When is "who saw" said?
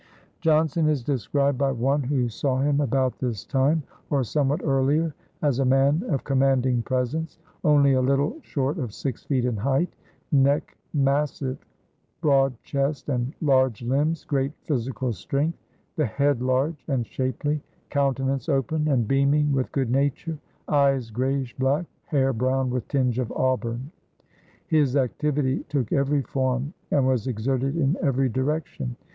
2.01-2.59